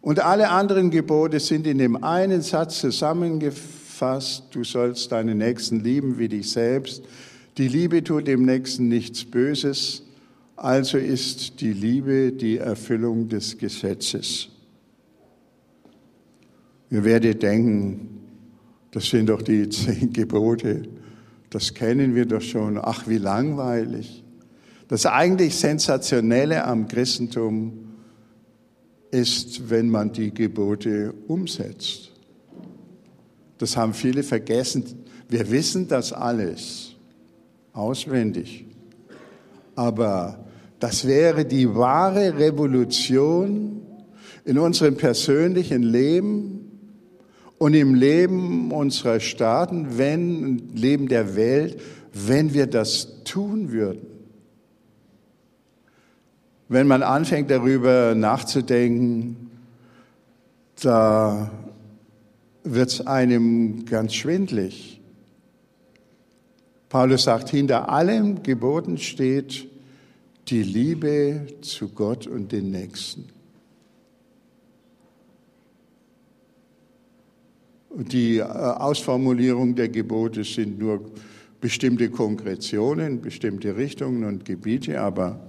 Und 0.00 0.20
alle 0.20 0.50
anderen 0.50 0.90
Gebote 0.90 1.40
sind 1.40 1.66
in 1.66 1.78
dem 1.78 2.04
einen 2.04 2.42
Satz 2.42 2.80
zusammengefasst, 2.80 4.44
du 4.52 4.62
sollst 4.62 5.10
deinen 5.10 5.38
Nächsten 5.38 5.80
lieben 5.80 6.18
wie 6.18 6.28
dich 6.28 6.50
selbst. 6.50 7.02
Die 7.58 7.68
Liebe 7.68 8.02
tut 8.02 8.28
dem 8.28 8.46
Nächsten 8.46 8.88
nichts 8.88 9.26
Böses, 9.26 10.04
also 10.56 10.96
ist 10.96 11.60
die 11.60 11.74
Liebe 11.74 12.32
die 12.32 12.56
Erfüllung 12.56 13.28
des 13.28 13.58
Gesetzes. 13.58 14.48
Ihr 16.88 17.04
werdet 17.04 17.42
denken, 17.42 18.20
das 18.90 19.10
sind 19.10 19.28
doch 19.28 19.42
die 19.42 19.68
zehn 19.68 20.12
Gebote, 20.14 20.82
das 21.50 21.74
kennen 21.74 22.14
wir 22.14 22.24
doch 22.24 22.40
schon, 22.40 22.78
ach 22.78 23.06
wie 23.06 23.18
langweilig. 23.18 24.24
Das 24.88 25.04
eigentlich 25.04 25.54
Sensationelle 25.54 26.64
am 26.64 26.88
Christentum 26.88 27.92
ist, 29.10 29.68
wenn 29.68 29.90
man 29.90 30.12
die 30.12 30.32
Gebote 30.32 31.12
umsetzt. 31.28 32.12
Das 33.58 33.76
haben 33.76 33.92
viele 33.92 34.22
vergessen. 34.22 34.84
Wir 35.28 35.50
wissen 35.50 35.86
das 35.86 36.14
alles 36.14 36.91
auswendig. 37.72 38.66
Aber 39.74 40.44
das 40.78 41.06
wäre 41.06 41.44
die 41.44 41.74
wahre 41.74 42.38
Revolution 42.38 43.82
in 44.44 44.58
unserem 44.58 44.96
persönlichen 44.96 45.82
Leben, 45.82 46.62
und 47.62 47.74
im 47.74 47.94
Leben 47.94 48.72
unserer 48.72 49.20
Staaten, 49.20 49.96
wenn, 49.96 50.42
im 50.42 50.74
Leben 50.74 51.06
der 51.06 51.36
Welt, 51.36 51.80
wenn 52.12 52.54
wir 52.54 52.66
das 52.66 53.22
tun 53.22 53.70
würden. 53.70 54.04
Wenn 56.68 56.88
man 56.88 57.04
anfängt 57.04 57.52
darüber 57.52 58.16
nachzudenken, 58.16 59.52
da 60.82 61.52
wird 62.64 62.88
es 62.88 63.06
einem 63.06 63.84
ganz 63.84 64.14
schwindlig. 64.14 64.91
Paulus 66.92 67.22
sagt, 67.22 67.48
hinter 67.48 67.88
allen 67.88 68.42
Geboten 68.42 68.98
steht 68.98 69.66
die 70.48 70.62
Liebe 70.62 71.46
zu 71.62 71.88
Gott 71.88 72.26
und 72.26 72.52
den 72.52 72.70
Nächsten. 72.70 73.30
Die 77.96 78.36
äh, 78.36 78.42
Ausformulierung 78.42 79.74
der 79.74 79.88
Gebote 79.88 80.44
sind 80.44 80.78
nur 80.78 81.00
bestimmte 81.62 82.10
Konkretionen, 82.10 83.22
bestimmte 83.22 83.74
Richtungen 83.74 84.24
und 84.24 84.44
Gebiete, 84.44 85.00
aber 85.00 85.40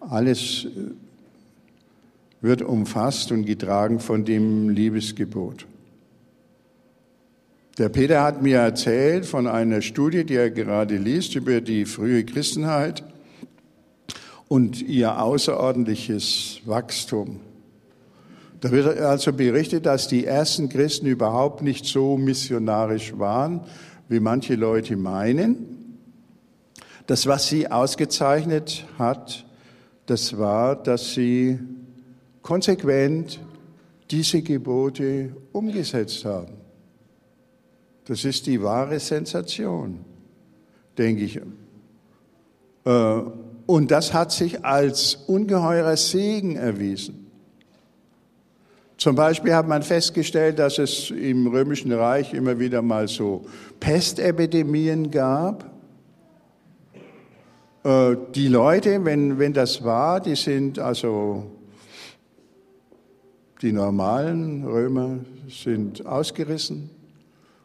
alles 0.00 0.64
äh, 0.64 0.90
wird 2.40 2.62
umfasst 2.62 3.30
und 3.30 3.44
getragen 3.44 4.00
von 4.00 4.24
dem 4.24 4.70
Liebesgebot. 4.70 5.66
Der 7.78 7.88
Peter 7.88 8.22
hat 8.22 8.42
mir 8.42 8.58
erzählt 8.58 9.24
von 9.24 9.46
einer 9.46 9.80
Studie, 9.80 10.24
die 10.24 10.34
er 10.34 10.50
gerade 10.50 10.98
liest 10.98 11.36
über 11.36 11.62
die 11.62 11.86
frühe 11.86 12.22
Christenheit 12.22 13.02
und 14.46 14.82
ihr 14.82 15.18
außerordentliches 15.18 16.60
Wachstum. 16.66 17.40
Da 18.60 18.70
wird 18.70 18.98
also 18.98 19.32
berichtet, 19.32 19.86
dass 19.86 20.06
die 20.06 20.26
ersten 20.26 20.68
Christen 20.68 21.06
überhaupt 21.06 21.62
nicht 21.62 21.86
so 21.86 22.18
missionarisch 22.18 23.18
waren, 23.18 23.62
wie 24.06 24.20
manche 24.20 24.54
Leute 24.54 24.96
meinen. 24.96 25.96
Das, 27.06 27.26
was 27.26 27.48
sie 27.48 27.70
ausgezeichnet 27.70 28.84
hat, 28.98 29.46
das 30.04 30.36
war, 30.36 30.76
dass 30.76 31.14
sie 31.14 31.58
konsequent 32.42 33.40
diese 34.10 34.42
Gebote 34.42 35.34
umgesetzt 35.52 36.26
haben. 36.26 36.61
Das 38.04 38.24
ist 38.24 38.46
die 38.46 38.62
wahre 38.62 38.98
Sensation, 38.98 40.04
denke 40.98 41.24
ich. 41.24 41.40
Äh, 42.84 43.22
und 43.66 43.90
das 43.90 44.12
hat 44.12 44.32
sich 44.32 44.64
als 44.64 45.14
ungeheurer 45.26 45.96
Segen 45.96 46.56
erwiesen. 46.56 47.30
Zum 48.96 49.16
Beispiel 49.16 49.54
hat 49.54 49.66
man 49.66 49.82
festgestellt, 49.82 50.58
dass 50.58 50.78
es 50.78 51.10
im 51.10 51.46
Römischen 51.46 51.92
Reich 51.92 52.34
immer 52.34 52.58
wieder 52.58 52.82
mal 52.82 53.08
so 53.08 53.44
Pestepidemien 53.80 55.10
gab. 55.10 55.70
Äh, 57.84 58.16
die 58.34 58.48
Leute, 58.48 59.04
wenn, 59.04 59.38
wenn 59.38 59.52
das 59.52 59.82
war, 59.82 60.20
die 60.20 60.36
sind 60.36 60.78
also, 60.78 61.50
die 63.60 63.72
normalen 63.72 64.64
Römer 64.64 65.18
sind 65.48 66.06
ausgerissen, 66.06 66.90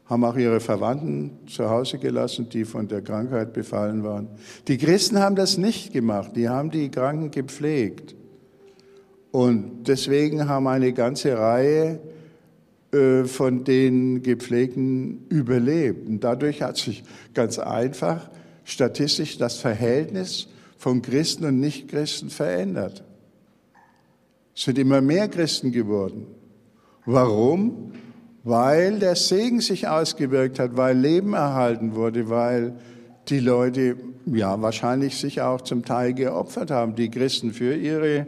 haben 0.10 0.24
auch 0.24 0.38
ihre 0.38 0.60
Verwandten 0.60 1.48
zu 1.48 1.70
Hause 1.70 1.98
gelassen, 1.98 2.50
die 2.50 2.65
von 2.65 2.88
der 2.88 3.02
Krankheit 3.02 3.54
befallen 3.54 4.04
waren. 4.04 4.30
Die 4.67 4.78
Christen 4.78 5.20
haben 5.20 5.36
das 5.36 5.58
nicht 5.58 5.91
gemacht, 5.91 6.32
die 6.36 6.48
haben 6.48 6.72
die 6.72 6.89
Kranken 6.89 7.32
gepflegt. 7.32 8.15
Und 9.32 9.84
deswegen 9.88 10.48
haben 10.48 10.67
eine 10.67 10.93
ganze 10.93 11.38
Reihe 11.38 12.00
äh, 12.91 13.26
von 13.26 13.65
den 13.65 14.24
Gepflegten 14.24 15.28
überlebt. 15.30 16.08
Und 16.08 16.24
dadurch 16.24 16.62
hat 16.62 16.78
sich 16.78 17.04
ganz 17.34 17.60
einfach 17.60 18.30
statistisch 18.63 19.38
das 19.38 19.58
Verhältnis 19.58 20.48
von 20.78 21.02
Christen 21.02 21.46
und 21.46 21.60
Nichtchristen 21.60 22.30
verändert. 22.30 23.04
Es 24.56 24.63
sind 24.63 24.80
immer 24.80 25.02
mehr 25.02 25.28
Christen 25.28 25.72
geworden. 25.72 26.28
Warum? 27.06 27.91
Weil 28.48 29.00
der 29.00 29.18
Segen 29.18 29.60
sich 29.60 29.90
ausgewirkt 29.90 30.58
hat, 30.58 30.78
weil 30.78 30.98
Leben 30.98 31.34
erhalten 31.34 31.96
wurde, 31.96 32.30
weil 32.30 32.76
die 33.28 33.42
Leute 33.42 33.98
ja 34.26 34.62
wahrscheinlich 34.62 35.18
sich 35.18 35.42
auch 35.42 35.60
zum 35.60 35.84
Teil 35.84 36.14
geopfert 36.14 36.72
haben, 36.72 36.96
die 36.96 37.12
Christen 37.12 37.52
für 37.52 37.76
ihre 37.76 38.26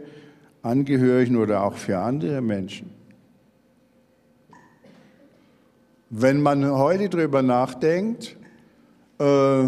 Angehörigen 0.60 1.36
oder 1.36 1.62
auch 1.62 1.76
für 1.76 2.00
andere 2.00 2.42
Menschen. 2.42 2.90
Wenn 6.10 6.42
man 6.42 6.70
heute 6.70 7.08
darüber 7.08 7.40
nachdenkt, 7.40 8.36
äh, 9.18 9.64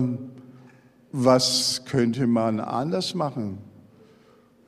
was 1.13 1.83
könnte 1.87 2.27
man 2.27 2.61
anders 2.61 3.15
machen? 3.15 3.57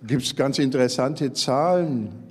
Gibt 0.03 0.23
es 0.23 0.35
ganz 0.35 0.59
interessante 0.59 1.35
Zahlen. 1.35 2.24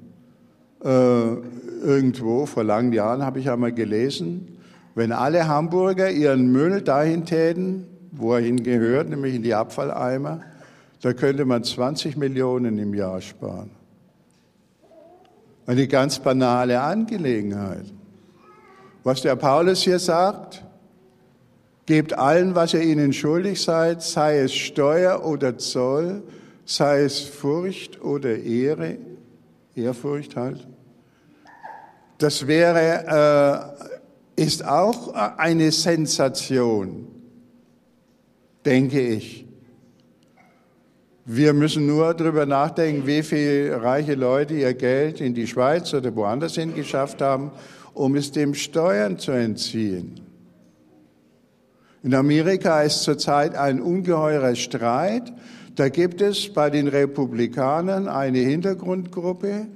Äh, 0.84 1.36
irgendwo, 1.84 2.46
vor 2.46 2.64
langen 2.64 2.94
Jahren 2.94 3.24
habe 3.24 3.40
ich 3.40 3.50
einmal 3.50 3.72
gelesen, 3.72 4.58
wenn 4.96 5.12
alle 5.12 5.48
Hamburger 5.48 6.12
ihren 6.12 6.52
Müll 6.52 6.82
dahin 6.82 7.26
täten, 7.26 7.88
wo 8.12 8.34
er 8.34 8.42
hingehört, 8.42 9.10
nämlich 9.10 9.36
in 9.36 9.44
die 9.44 9.54
Abfalleimer, 9.54 10.42
da 11.02 11.14
könnte 11.14 11.46
man 11.46 11.64
20 11.64 12.16
Millionen 12.16 12.78
im 12.78 12.94
Jahr 12.94 13.22
sparen. 13.22 13.72
Eine 15.66 15.88
ganz 15.88 16.20
banale 16.20 16.82
Angelegenheit. 16.82 17.86
Was 19.04 19.22
der 19.22 19.36
Paulus 19.36 19.82
hier 19.82 20.00
sagt, 20.00 20.64
Gebt 21.86 22.18
allen, 22.18 22.56
was 22.56 22.74
ihr 22.74 22.82
ihnen 22.82 23.12
schuldig 23.12 23.62
seid, 23.62 24.02
sei 24.02 24.40
es 24.40 24.54
Steuer 24.54 25.26
oder 25.26 25.58
Zoll, 25.58 26.24
sei 26.64 27.02
es 27.02 27.20
Furcht 27.20 28.02
oder 28.02 28.38
Ehre, 28.38 28.98
Ehrfurcht 29.76 30.38
halt. 30.38 30.66
Das 32.18 32.48
wäre, 32.48 33.76
äh, 34.38 34.42
ist 34.42 34.66
auch 34.66 35.14
eine 35.14 35.72
Sensation, 35.72 37.08
denke 38.66 39.00
ich. 39.00 39.46
Wir 41.26 41.54
müssen 41.54 41.88
nur 41.88 42.14
darüber 42.14 42.46
nachdenken, 42.46 43.08
wie 43.08 43.24
viele 43.24 43.82
reiche 43.82 44.16
Leute 44.16 44.56
ihr 44.56 44.74
Geld 44.74 45.22
in 45.22 45.34
die 45.34 45.48
Schweiz 45.48 45.94
oder 45.94 46.14
woanders 46.16 46.56
hin 46.56 46.76
geschafft 46.76 47.22
haben, 47.22 47.52
um 47.94 48.16
es 48.16 48.32
dem 48.32 48.54
Steuern 48.54 49.18
zu 49.18 49.32
entziehen. 49.32 50.20
In 52.04 52.14
Amerika 52.14 52.82
ist 52.82 53.04
zurzeit 53.04 53.56
ein 53.56 53.82
ungeheurer 53.82 54.56
Streit. 54.56 55.32
Da 55.76 55.88
gibt 55.88 56.20
es 56.22 56.52
bei 56.52 56.70
den 56.70 56.90
Republikanern 56.90 58.10
eine 58.10 58.40
Hintergrundgruppe, 58.40 59.68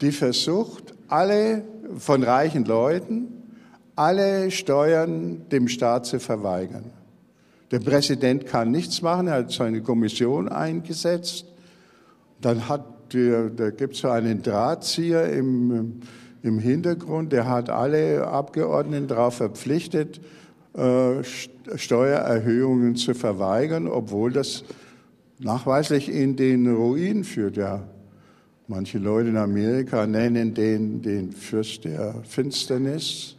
die 0.00 0.10
versucht, 0.10 0.95
alle 1.08 1.64
von 1.98 2.22
reichen 2.22 2.64
Leuten, 2.64 3.28
alle 3.94 4.50
Steuern 4.50 5.48
dem 5.50 5.68
Staat 5.68 6.06
zu 6.06 6.20
verweigern. 6.20 6.90
Der 7.70 7.80
Präsident 7.80 8.46
kann 8.46 8.70
nichts 8.70 9.02
machen, 9.02 9.26
er 9.26 9.34
hat 9.34 9.50
seine 9.50 9.82
Kommission 9.82 10.48
eingesetzt. 10.48 11.46
Dann 12.40 12.68
hat 12.68 12.84
da 13.08 13.70
gibt 13.70 13.94
es 13.94 14.00
so 14.00 14.08
einen 14.08 14.42
Drahtzieher 14.42 15.32
im, 15.32 16.00
im 16.42 16.58
Hintergrund, 16.58 17.32
der 17.32 17.48
hat 17.48 17.70
alle 17.70 18.26
Abgeordneten 18.26 19.06
darauf 19.06 19.34
verpflichtet, 19.34 20.20
äh, 20.74 21.22
Steuererhöhungen 21.22 22.96
zu 22.96 23.14
verweigern, 23.14 23.86
obwohl 23.88 24.32
das 24.32 24.64
nachweislich 25.38 26.08
in 26.08 26.36
den 26.36 26.72
Ruin 26.74 27.24
führt. 27.24 27.56
Ja, 27.56 27.84
manche 28.68 28.98
Leute 28.98 29.28
in 29.28 29.36
Amerika 29.36 30.06
nennen 30.06 30.54
den 30.54 31.02
den 31.02 31.32
Fürst 31.32 31.84
der 31.84 32.22
Finsternis. 32.24 33.36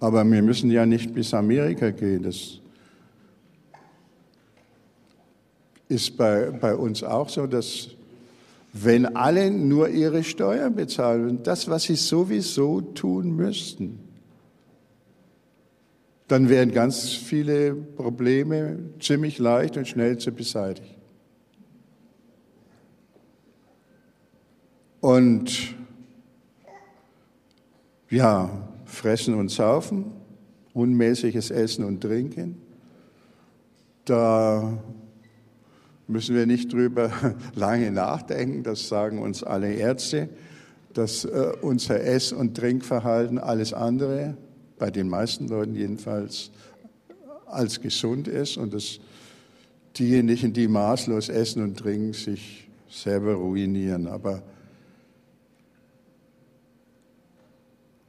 Aber 0.00 0.24
wir 0.24 0.42
müssen 0.42 0.70
ja 0.70 0.84
nicht 0.84 1.14
bis 1.14 1.32
Amerika 1.32 1.90
gehen. 1.90 2.24
Das 2.24 2.58
ist 5.88 6.16
bei, 6.16 6.50
bei 6.50 6.74
uns 6.74 7.04
auch 7.04 7.28
so, 7.28 7.46
dass 7.46 7.90
wenn 8.72 9.14
alle 9.14 9.50
nur 9.50 9.90
ihre 9.90 10.24
Steuern 10.24 10.74
bezahlen, 10.74 11.42
das, 11.42 11.68
was 11.68 11.84
sie 11.84 11.96
sowieso 11.96 12.80
tun 12.80 13.36
müssten, 13.36 14.00
dann 16.26 16.48
wären 16.48 16.72
ganz 16.72 17.10
viele 17.10 17.74
Probleme 17.74 18.78
ziemlich 18.98 19.38
leicht 19.38 19.76
und 19.76 19.86
schnell 19.86 20.16
zu 20.16 20.32
beseitigen. 20.32 21.01
Und 25.02 25.74
ja, 28.08 28.48
fressen 28.84 29.34
und 29.34 29.50
saufen, 29.50 30.12
unmäßiges 30.74 31.50
Essen 31.50 31.84
und 31.84 32.00
Trinken. 32.00 32.62
Da 34.04 34.80
müssen 36.06 36.36
wir 36.36 36.46
nicht 36.46 36.72
drüber 36.72 37.10
lange 37.56 37.90
nachdenken, 37.90 38.62
das 38.62 38.86
sagen 38.86 39.18
uns 39.18 39.42
alle 39.42 39.74
Ärzte, 39.74 40.28
dass 40.94 41.24
äh, 41.24 41.52
unser 41.62 42.00
Ess- 42.00 42.32
und 42.32 42.56
Trinkverhalten 42.56 43.38
alles 43.38 43.72
andere, 43.72 44.36
bei 44.78 44.92
den 44.92 45.08
meisten 45.08 45.48
Leuten 45.48 45.74
jedenfalls, 45.74 46.52
als 47.46 47.80
gesund 47.80 48.28
ist 48.28 48.56
und 48.56 48.72
dass 48.72 49.00
diejenigen, 49.98 50.52
die 50.52 50.68
maßlos 50.68 51.28
essen 51.28 51.64
und 51.64 51.76
trinken, 51.76 52.12
sich 52.12 52.70
selber 52.88 53.34
ruinieren. 53.34 54.06
Aber 54.06 54.44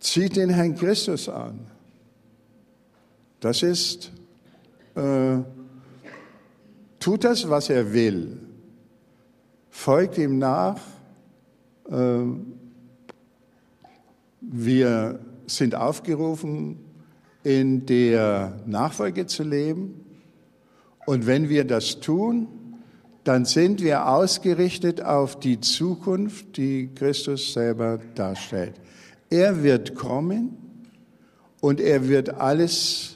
Zieht 0.04 0.36
den 0.36 0.50
Herrn 0.50 0.76
Christus 0.76 1.30
an. 1.30 1.62
Das 3.40 3.64
ist, 3.64 4.12
äh, 4.96 5.38
tut 7.00 7.24
das, 7.24 7.50
was 7.50 7.70
er 7.70 7.94
will. 7.94 8.38
Folgt 9.70 10.18
ihm 10.18 10.40
nach. 10.40 10.78
Äh, 11.90 12.24
wir 14.42 15.20
sind 15.48 15.74
aufgerufen, 15.74 16.80
in 17.44 17.86
der 17.86 18.60
Nachfolge 18.66 19.26
zu 19.26 19.44
leben. 19.44 20.04
Und 21.06 21.28
wenn 21.28 21.48
wir 21.48 21.64
das 21.64 22.02
tun, 22.02 22.50
dann 23.24 23.46
sind 23.46 23.82
wir 23.82 24.10
ausgerichtet 24.10 25.02
auf 25.02 25.40
die 25.40 25.62
Zukunft, 25.62 26.58
die 26.58 26.90
Christus 26.94 27.54
selber 27.54 28.02
darstellt. 28.16 28.83
Er 29.34 29.64
wird 29.64 29.96
kommen 29.96 30.56
und 31.60 31.82
er 31.82 32.08
wird 32.08 32.30
alles, 32.30 33.16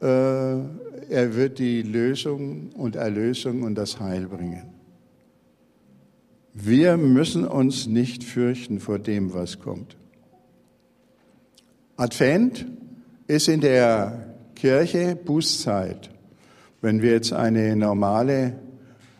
äh, 0.00 0.06
er 0.06 1.34
wird 1.36 1.58
die 1.58 1.82
Lösung 1.82 2.70
und 2.70 2.96
Erlösung 2.96 3.64
und 3.64 3.74
das 3.74 4.00
Heil 4.00 4.28
bringen. 4.28 4.62
Wir 6.54 6.96
müssen 6.96 7.46
uns 7.46 7.86
nicht 7.86 8.24
fürchten 8.24 8.80
vor 8.80 8.98
dem, 8.98 9.34
was 9.34 9.58
kommt. 9.58 9.94
Advent 11.98 12.64
ist 13.26 13.48
in 13.48 13.60
der 13.60 14.34
Kirche 14.54 15.16
Bußzeit. 15.16 16.08
Wenn 16.80 17.02
wir 17.02 17.10
jetzt 17.10 17.34
eine 17.34 17.76
normale, 17.76 18.58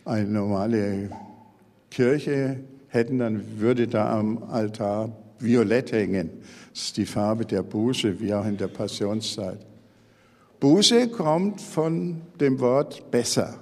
eine 0.07 0.31
normale 0.31 1.11
Kirche 1.91 2.61
hätten, 2.89 3.19
dann 3.19 3.61
würde 3.61 3.87
da 3.87 4.19
am 4.19 4.45
Altar 4.45 5.24
violett 5.45 5.93
hängen. 5.93 6.31
Das 6.73 6.85
ist 6.85 6.97
die 6.97 7.07
Farbe 7.07 7.45
der 7.45 7.63
Buße, 7.63 8.19
wie 8.21 8.33
auch 8.33 8.47
in 8.47 8.57
der 8.57 8.69
Passionszeit. 8.69 9.59
Buße 10.61 11.09
kommt 11.09 11.61
von 11.61 12.23
dem 12.41 12.59
Wort 12.61 13.11
besser. 13.11 13.61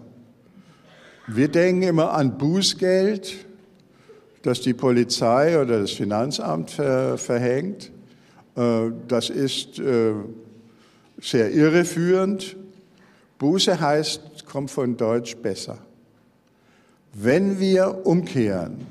Wir 1.26 1.48
denken 1.48 1.82
immer 1.82 2.12
an 2.12 2.38
Bußgeld, 2.38 3.34
das 4.42 4.60
die 4.60 4.74
Polizei 4.74 5.60
oder 5.60 5.80
das 5.80 5.92
Finanzamt 5.92 6.70
verhängt. 6.70 7.92
Äh, 8.56 8.90
das 9.08 9.30
ist 9.30 9.78
äh, 9.78 10.12
sehr 11.20 11.52
irreführend. 11.52 12.56
Buße 13.38 13.80
heißt, 13.80 14.46
kommt 14.46 14.70
von 14.70 14.96
Deutsch 14.96 15.36
besser. 15.36 15.78
Wenn 17.12 17.58
wir 17.58 18.06
umkehren, 18.06 18.86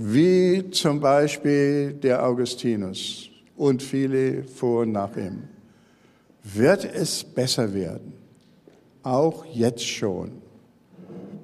wie 0.00 0.70
zum 0.70 1.00
Beispiel 1.00 1.92
der 1.92 2.24
Augustinus 2.24 3.30
und 3.56 3.82
viele 3.82 4.44
vor 4.44 4.82
und 4.82 4.92
nach 4.92 5.16
ihm, 5.16 5.42
wird 6.44 6.84
es 6.84 7.24
besser 7.24 7.74
werden, 7.74 8.12
auch 9.02 9.44
jetzt 9.44 9.84
schon, 9.84 10.30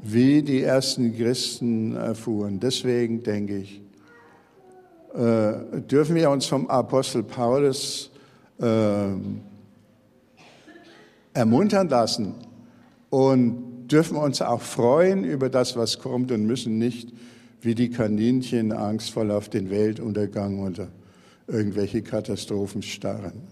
wie 0.04 0.40
die 0.40 0.62
ersten 0.62 1.16
Christen 1.16 1.96
erfuhren. 1.96 2.60
Deswegen 2.60 3.24
denke 3.24 3.56
ich, 3.56 3.82
äh, 5.14 5.80
dürfen 5.90 6.14
wir 6.14 6.30
uns 6.30 6.46
vom 6.46 6.68
Apostel 6.68 7.24
Paulus 7.24 8.12
äh, 8.60 9.08
ermuntern 11.32 11.88
lassen 11.88 12.34
und 13.10 13.88
dürfen 13.88 14.16
uns 14.16 14.40
auch 14.40 14.62
freuen 14.62 15.24
über 15.24 15.48
das, 15.48 15.76
was 15.76 15.98
kommt 15.98 16.30
und 16.30 16.46
müssen 16.46 16.78
nicht 16.78 17.12
wie 17.64 17.74
die 17.74 17.90
Kaninchen 17.90 18.72
angstvoll 18.72 19.30
auf 19.30 19.48
den 19.48 19.70
Weltuntergang 19.70 20.60
oder 20.60 20.88
irgendwelche 21.46 22.02
Katastrophen 22.02 22.82
starren. 22.82 23.42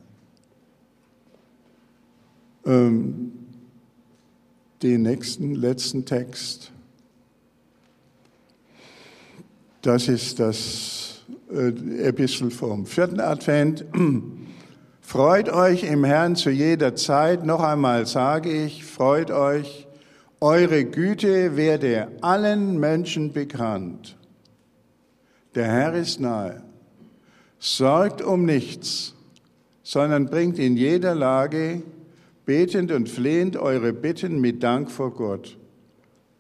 Ähm, 2.65 3.33
den 4.83 5.03
nächsten, 5.03 5.55
letzten 5.55 6.05
Text, 6.05 6.73
das 9.81 10.09
ist 10.09 10.39
das 10.39 11.23
äh, 11.51 11.69
Epistel 12.07 12.51
vom 12.51 12.87
vierten 12.87 13.21
Advent. 13.21 13.85
Freut 15.01 15.49
euch 15.49 15.85
im 15.85 16.05
Herrn 16.05 16.37
zu 16.37 16.51
jeder 16.51 16.95
Zeit. 16.95 17.45
Noch 17.45 17.61
einmal 17.61 18.07
sage 18.07 18.51
ich, 18.51 18.85
freut 18.85 19.31
euch 19.31 19.87
eure 20.43 20.85
Güte 20.85 21.57
werde 21.57 22.09
allen 22.21 22.81
Menschen 22.81 23.33
bekannt. 23.33 24.17
Der 25.55 25.67
Herr 25.67 25.95
ist 25.95 26.19
nahe. 26.19 26.65
Sorgt 27.61 28.23
um 28.23 28.45
nichts, 28.45 29.15
sondern 29.85 30.27
bringt 30.27 30.59
in 30.59 30.77
jeder 30.77 31.15
Lage 31.15 31.83
betend 32.45 32.91
und 32.91 33.09
flehend 33.09 33.57
eure 33.57 33.93
Bitten 33.93 34.41
mit 34.41 34.65
Dank 34.65 34.91
vor 34.91 35.15
Gott. 35.15 35.57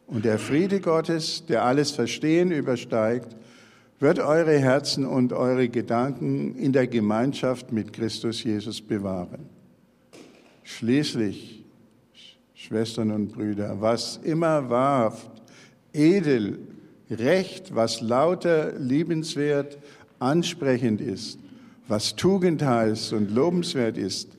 Und 0.08 0.24
der 0.24 0.40
Friede 0.40 0.80
Gottes, 0.80 1.46
der 1.46 1.64
alles 1.64 1.92
Verstehen 1.92 2.50
übersteigt, 2.50 3.36
wird 4.00 4.18
eure 4.18 4.58
Herzen 4.58 5.06
und 5.06 5.32
eure 5.32 5.68
Gedanken 5.68 6.56
in 6.56 6.72
der 6.72 6.88
Gemeinschaft 6.88 7.70
mit 7.70 7.92
Christus 7.92 8.42
Jesus 8.42 8.80
bewahren. 8.80 9.48
Schließlich, 10.64 11.61
Schwestern 12.62 13.10
und 13.10 13.32
Brüder, 13.32 13.80
was 13.80 14.20
immer 14.22 14.70
wahrhaft, 14.70 15.32
edel, 15.92 16.60
recht, 17.10 17.74
was 17.74 18.00
lauter, 18.00 18.78
liebenswert, 18.78 19.78
ansprechend 20.20 21.00
ist, 21.00 21.40
was 21.88 22.14
tugendheiß 22.14 23.14
und 23.14 23.32
lobenswert 23.32 23.98
ist, 23.98 24.36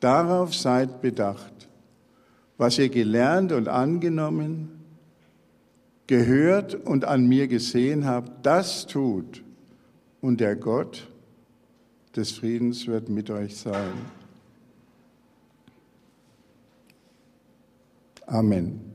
darauf 0.00 0.54
seid 0.54 1.02
bedacht. 1.02 1.68
Was 2.56 2.78
ihr 2.78 2.88
gelernt 2.88 3.52
und 3.52 3.68
angenommen, 3.68 4.70
gehört 6.06 6.74
und 6.74 7.04
an 7.04 7.26
mir 7.26 7.46
gesehen 7.46 8.06
habt, 8.06 8.46
das 8.46 8.86
tut. 8.86 9.42
Und 10.22 10.40
der 10.40 10.56
Gott 10.56 11.08
des 12.16 12.32
Friedens 12.32 12.86
wird 12.86 13.10
mit 13.10 13.28
euch 13.28 13.54
sein. 13.54 13.92
Amen. 18.28 18.85